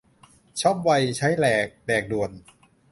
[0.61, 2.31] ช็อปไว ใช้แหลก แดกด่วน